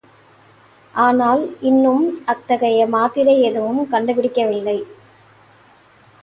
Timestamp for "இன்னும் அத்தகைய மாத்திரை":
1.61-3.35